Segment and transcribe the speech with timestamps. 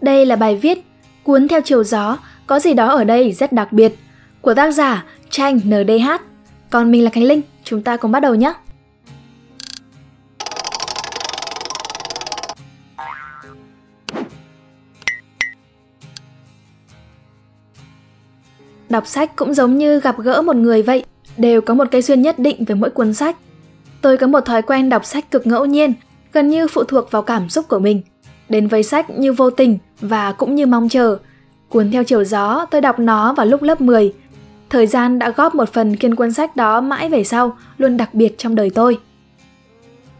[0.00, 0.78] Đây là bài viết
[1.26, 3.94] Cuốn theo chiều gió, có gì đó ở đây rất đặc biệt
[4.40, 6.10] của tác giả Tranh NDH.
[6.70, 8.52] Còn mình là Khánh Linh, chúng ta cùng bắt đầu nhé.
[18.88, 21.04] Đọc sách cũng giống như gặp gỡ một người vậy,
[21.36, 23.36] đều có một cái duyên nhất định với mỗi cuốn sách.
[24.02, 25.92] Tôi có một thói quen đọc sách cực ngẫu nhiên,
[26.32, 28.02] gần như phụ thuộc vào cảm xúc của mình.
[28.48, 31.18] Đến với sách như vô tình và cũng như mong chờ.
[31.68, 34.12] Cuốn theo chiều gió, tôi đọc nó vào lúc lớp 10.
[34.70, 38.14] Thời gian đã góp một phần kiên cuốn sách đó mãi về sau, luôn đặc
[38.14, 38.98] biệt trong đời tôi.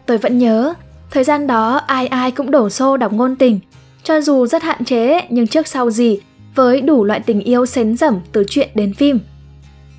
[0.05, 0.73] Tôi vẫn nhớ,
[1.11, 3.59] thời gian đó ai ai cũng đổ xô đọc ngôn tình,
[4.03, 6.19] cho dù rất hạn chế nhưng trước sau gì
[6.55, 9.19] với đủ loại tình yêu xến dẩm từ chuyện đến phim.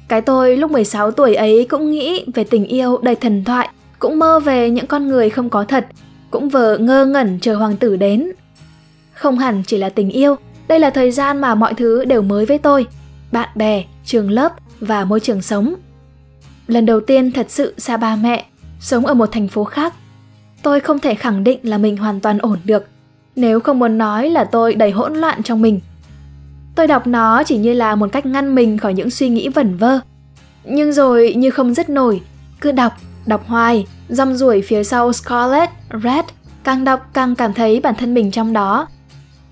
[0.09, 3.69] Cái tôi lúc 16 tuổi ấy cũng nghĩ về tình yêu đầy thần thoại,
[3.99, 5.87] cũng mơ về những con người không có thật,
[6.31, 8.33] cũng vờ ngơ ngẩn chờ hoàng tử đến.
[9.13, 10.37] Không hẳn chỉ là tình yêu,
[10.69, 12.87] đây là thời gian mà mọi thứ đều mới với tôi,
[13.33, 15.75] bạn bè, trường lớp và môi trường sống.
[16.67, 18.45] Lần đầu tiên thật sự xa ba mẹ,
[18.81, 19.95] sống ở một thành phố khác.
[20.63, 22.87] Tôi không thể khẳng định là mình hoàn toàn ổn được,
[23.37, 25.81] nếu không muốn nói là tôi đầy hỗn loạn trong mình.
[26.75, 29.77] Tôi đọc nó chỉ như là một cách ngăn mình khỏi những suy nghĩ vẩn
[29.77, 30.01] vơ.
[30.65, 32.21] Nhưng rồi như không dứt nổi,
[32.61, 32.93] cứ đọc,
[33.27, 35.71] đọc hoài, rong ruổi phía sau Scarlet,
[36.03, 36.25] Red,
[36.65, 38.89] càng đọc càng cảm thấy bản thân mình trong đó.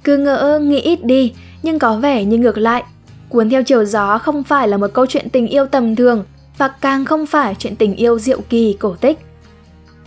[0.05, 2.83] Cứ ngỡ nghĩ ít đi, nhưng có vẻ như ngược lại.
[3.29, 6.25] Cuốn theo chiều gió không phải là một câu chuyện tình yêu tầm thường
[6.59, 9.19] và càng không phải chuyện tình yêu diệu kỳ cổ tích.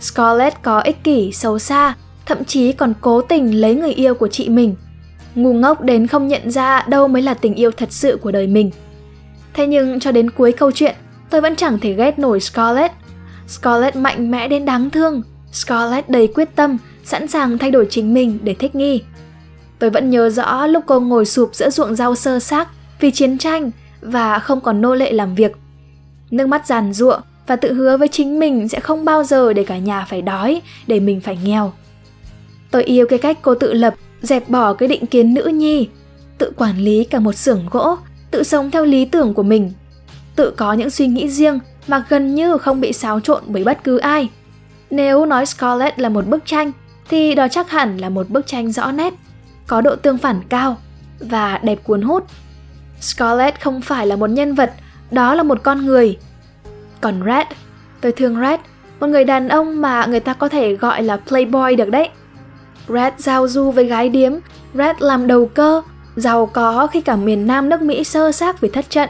[0.00, 1.94] Scarlett có ích kỷ, xấu xa,
[2.26, 4.74] thậm chí còn cố tình lấy người yêu của chị mình–
[5.34, 8.46] ngu ngốc đến không nhận ra đâu mới là tình yêu thật sự của đời
[8.46, 8.70] mình.
[9.54, 10.94] Thế nhưng cho đến cuối câu chuyện,
[11.30, 12.92] tôi vẫn chẳng thể ghét nổi Scarlett.
[13.50, 18.14] Scarlett mạnh mẽ đến đáng thương, Scarlett đầy quyết tâm, sẵn sàng thay đổi chính
[18.14, 19.02] mình để thích nghi.
[19.78, 22.68] Tôi vẫn nhớ rõ lúc cô ngồi sụp giữa ruộng rau sơ xác
[23.00, 25.52] vì chiến tranh và không còn nô lệ làm việc.
[26.30, 29.64] Nước mắt giàn giụa và tự hứa với chính mình sẽ không bao giờ để
[29.64, 31.72] cả nhà phải đói, để mình phải nghèo.
[32.70, 35.88] Tôi yêu cái cách cô tự lập dẹp bỏ cái định kiến nữ nhi,
[36.38, 37.96] tự quản lý cả một xưởng gỗ,
[38.30, 39.72] tự sống theo lý tưởng của mình,
[40.40, 41.58] tự có những suy nghĩ riêng
[41.88, 44.30] mà gần như không bị xáo trộn bởi bất cứ ai.
[44.90, 46.72] Nếu nói Scarlett là một bức tranh,
[47.08, 49.14] thì đó chắc hẳn là một bức tranh rõ nét,
[49.66, 50.76] có độ tương phản cao
[51.20, 52.26] và đẹp cuốn hút.
[53.00, 54.72] Scarlett không phải là một nhân vật,
[55.10, 56.18] đó là một con người.
[57.00, 57.46] Còn Red,
[58.00, 58.60] tôi thương Red,
[59.00, 62.08] một người đàn ông mà người ta có thể gọi là playboy được đấy.
[62.88, 64.32] Red giao du với gái điếm,
[64.74, 65.82] Red làm đầu cơ,
[66.16, 69.08] giàu có khi cả miền Nam nước Mỹ sơ xác vì thất trận.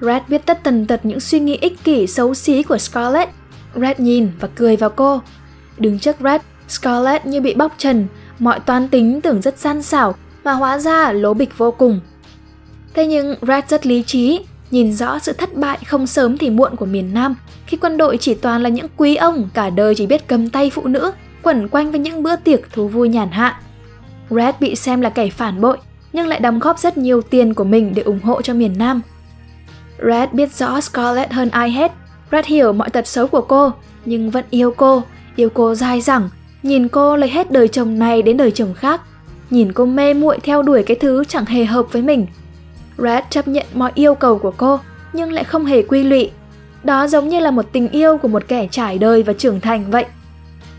[0.00, 3.30] Red biết tất tần tật những suy nghĩ ích kỷ xấu xí của Scarlett.
[3.74, 5.22] Red nhìn và cười vào cô.
[5.78, 8.06] Đứng trước Red, Scarlett như bị bóc trần,
[8.38, 12.00] mọi toán tính tưởng rất gian xảo mà hóa ra lố bịch vô cùng.
[12.94, 14.40] Thế nhưng Red rất lý trí,
[14.70, 17.36] nhìn rõ sự thất bại không sớm thì muộn của miền Nam
[17.66, 20.70] khi quân đội chỉ toàn là những quý ông cả đời chỉ biết cầm tay
[20.70, 21.12] phụ nữ
[21.42, 23.60] quẩn quanh với những bữa tiệc thú vui nhàn hạ.
[24.30, 25.78] Red bị xem là kẻ phản bội,
[26.12, 29.00] nhưng lại đóng góp rất nhiều tiền của mình để ủng hộ cho miền Nam.
[30.06, 31.92] Red biết rõ Scarlett hơn ai hết,
[32.32, 33.72] Red hiểu mọi tật xấu của cô,
[34.04, 35.02] nhưng vẫn yêu cô,
[35.36, 36.28] yêu cô dai dẳng,
[36.62, 39.00] nhìn cô lấy hết đời chồng này đến đời chồng khác,
[39.50, 42.26] nhìn cô mê muội theo đuổi cái thứ chẳng hề hợp với mình.
[42.98, 44.80] Red chấp nhận mọi yêu cầu của cô,
[45.12, 46.30] nhưng lại không hề quy lụy.
[46.84, 49.90] Đó giống như là một tình yêu của một kẻ trải đời và trưởng thành
[49.90, 50.04] vậy.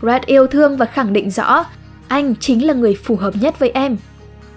[0.02, 1.64] Red yêu thương và khẳng định rõ
[2.08, 3.96] anh chính là người phù hợp nhất với em.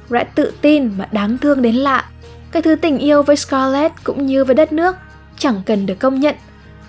[0.10, 2.10] Red tự tin mà đáng thương đến lạ.
[2.56, 4.96] Cái thứ tình yêu với Scarlett cũng như với đất nước
[5.38, 6.36] chẳng cần được công nhận.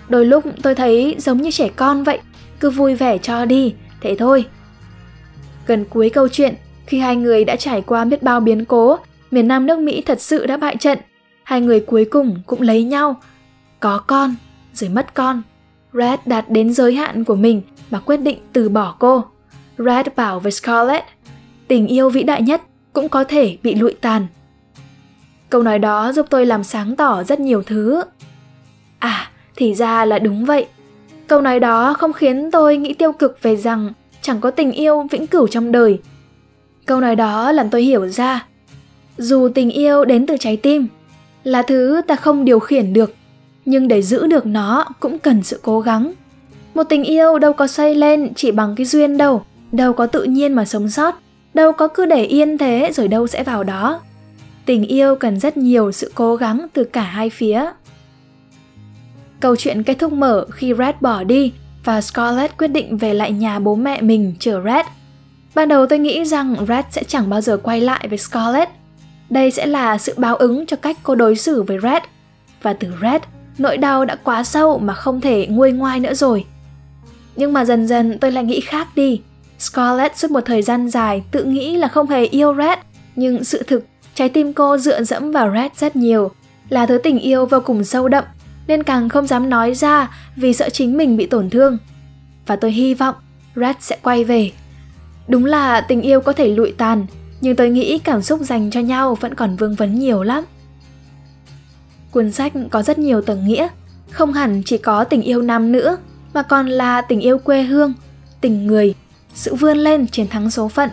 [0.09, 2.19] Đôi lúc tôi thấy giống như trẻ con vậy,
[2.59, 4.45] cứ vui vẻ cho đi, thế thôi.
[5.65, 6.55] Gần cuối câu chuyện,
[6.85, 8.97] khi hai người đã trải qua biết bao biến cố,
[9.31, 10.99] miền Nam nước Mỹ thật sự đã bại trận.
[11.43, 13.15] Hai người cuối cùng cũng lấy nhau,
[13.79, 14.35] có con,
[14.73, 15.41] rồi mất con.
[15.93, 19.25] Red đạt đến giới hạn của mình và quyết định từ bỏ cô.
[19.77, 21.05] Red bảo với Scarlett,
[21.67, 22.61] tình yêu vĩ đại nhất
[22.93, 24.27] cũng có thể bị lụi tàn.
[25.49, 28.03] Câu nói đó giúp tôi làm sáng tỏ rất nhiều thứ.
[28.99, 30.65] À, thì ra là đúng vậy.
[31.27, 35.07] Câu nói đó không khiến tôi nghĩ tiêu cực về rằng chẳng có tình yêu
[35.11, 35.99] vĩnh cửu trong đời.
[36.85, 38.45] Câu nói đó làm tôi hiểu ra,
[39.17, 40.87] dù tình yêu đến từ trái tim,
[41.43, 43.13] là thứ ta không điều khiển được,
[43.65, 46.13] nhưng để giữ được nó cũng cần sự cố gắng.
[46.73, 50.23] Một tình yêu đâu có xây lên chỉ bằng cái duyên đâu, đâu có tự
[50.23, 51.15] nhiên mà sống sót,
[51.53, 53.99] đâu có cứ để yên thế rồi đâu sẽ vào đó.
[54.67, 57.65] Tình yêu cần rất nhiều sự cố gắng từ cả hai phía.
[59.39, 61.53] Câu chuyện kết thúc mở khi Red bỏ đi
[61.83, 64.85] và Scarlett quyết định về lại nhà bố mẹ mình chờ Red.
[65.55, 68.69] Ban đầu tôi nghĩ rằng Red sẽ chẳng bao giờ quay lại với Scarlett.
[69.29, 72.03] Đây sẽ là sự báo ứng cho cách cô đối xử với Red.
[72.61, 73.21] Và từ Red,
[73.57, 76.45] nỗi đau đã quá sâu mà không thể nguôi ngoai nữa rồi.
[77.35, 79.21] Nhưng mà dần dần tôi lại nghĩ khác đi.
[79.59, 82.79] Scarlett suốt một thời gian dài tự nghĩ là không hề yêu Red,
[83.15, 83.85] nhưng sự thực,
[84.17, 86.31] trái tim cô dựa dẫm vào Red rất nhiều,
[86.69, 88.23] là thứ tình yêu vô cùng sâu đậm,
[88.67, 91.77] nên càng không dám nói ra vì sợ chính mình bị tổn thương.
[92.47, 93.15] Và tôi hy vọng
[93.55, 94.51] Red sẽ quay về.
[95.27, 97.05] Đúng là tình yêu có thể lụi tàn,
[97.41, 100.43] nhưng tôi nghĩ cảm xúc dành cho nhau vẫn còn vương vấn nhiều lắm.
[102.11, 103.67] Cuốn sách có rất nhiều tầng nghĩa,
[104.11, 105.97] không hẳn chỉ có tình yêu nam nữa,
[106.33, 107.93] mà còn là tình yêu quê hương,
[108.41, 108.93] tình người,
[109.33, 110.89] sự vươn lên chiến thắng số phận.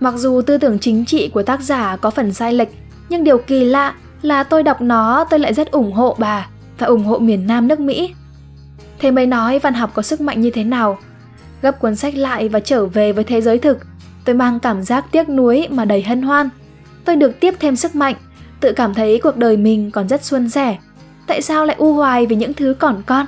[0.00, 2.68] Mặc dù tư tưởng chính trị của tác giả có phần sai lệch,
[3.08, 6.46] nhưng điều kỳ lạ là tôi đọc nó tôi lại rất ủng hộ bà
[6.78, 8.14] và ủng hộ miền Nam nước Mỹ.
[8.98, 10.98] Thế mới nói văn học có sức mạnh như thế nào.
[11.62, 13.78] Gấp cuốn sách lại và trở về với thế giới thực,
[14.24, 16.48] tôi mang cảm giác tiếc nuối mà đầy hân hoan.
[17.04, 18.14] Tôi được tiếp thêm sức mạnh,
[18.60, 20.76] tự cảm thấy cuộc đời mình còn rất suôn sẻ.
[21.26, 23.26] Tại sao lại u hoài vì những thứ còn con?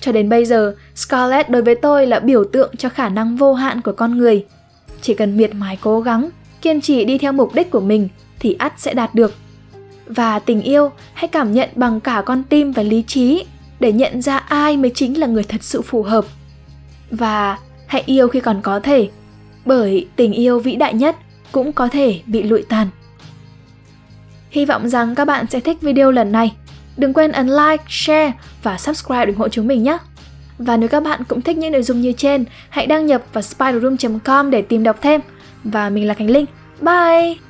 [0.00, 3.54] Cho đến bây giờ, Scarlett đối với tôi là biểu tượng cho khả năng vô
[3.54, 4.44] hạn của con người.
[5.06, 6.30] Chỉ cần miệt mài cố gắng,
[6.62, 8.08] kiên trì đi theo mục đích của mình
[8.38, 9.34] thì ắt sẽ đạt được.
[10.06, 13.44] Và tình yêu hãy cảm nhận bằng cả con tim và lý trí
[13.80, 16.24] để nhận ra ai mới chính là người thật sự phù hợp.
[17.10, 19.08] Và hãy yêu khi còn có thể,
[19.64, 21.16] bởi tình yêu vĩ đại nhất
[21.52, 22.88] cũng có thể bị lụi tàn.
[24.50, 26.52] Hy vọng rằng các bạn sẽ thích video lần này.
[26.96, 28.32] Đừng quên ấn like, share
[28.62, 29.98] và subscribe ủng hộ chúng mình nhé.
[30.58, 33.42] Và nếu các bạn cũng thích những nội dung như trên, hãy đăng nhập vào
[33.42, 35.20] spiderroom.com để tìm đọc thêm.
[35.64, 36.44] Và mình là Khánh Linh.
[36.80, 37.45] Bye!